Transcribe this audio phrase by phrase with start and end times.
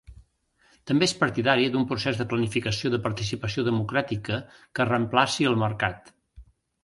[0.91, 4.39] També és partidari d'un procés de planificació de participació democràtica
[4.79, 6.11] que reemplaci el mercat.